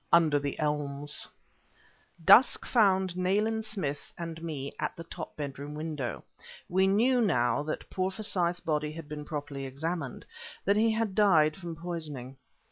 [0.11, 1.27] UNDER THE ELMS
[2.25, 6.23] Dusk found Nayland Smith and me at the top bedroom window.
[6.67, 10.25] We knew, now that poor Forsyth's body had been properly examined,
[10.65, 12.37] that he had died from poisoning.